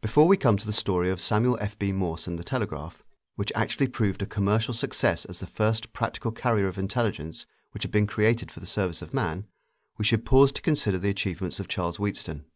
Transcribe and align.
Before 0.00 0.26
we 0.26 0.36
come 0.36 0.56
to 0.56 0.66
the 0.66 0.72
story 0.72 1.10
of 1.10 1.20
Samuel 1.20 1.56
F.B. 1.60 1.92
Morse 1.92 2.26
and 2.26 2.36
the 2.40 2.42
telegraph 2.42 3.04
which 3.36 3.52
actually 3.54 3.86
proved 3.86 4.20
a 4.20 4.26
commercial 4.26 4.74
success 4.74 5.24
as 5.26 5.38
the 5.38 5.46
first 5.46 5.92
practical 5.92 6.32
carrier 6.32 6.66
of 6.66 6.76
intelligence 6.76 7.46
which 7.70 7.84
had 7.84 7.92
been 7.92 8.08
created 8.08 8.50
for 8.50 8.58
the 8.58 8.66
service 8.66 9.00
of 9.00 9.14
man, 9.14 9.46
we 9.96 10.04
should 10.04 10.26
pause 10.26 10.50
to 10.50 10.60
consider 10.60 10.98
the 10.98 11.08
achievements 11.08 11.60
of 11.60 11.68
Charles 11.68 11.98
Wheatstone. 12.00 12.46